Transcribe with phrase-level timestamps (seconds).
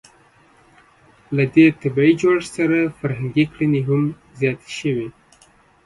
[1.35, 4.01] له دې طبیعي جوړښت سره فرهنګي کړنې هم
[4.39, 5.07] زیاتې شوې.